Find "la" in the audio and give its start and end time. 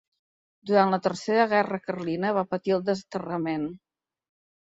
0.95-0.99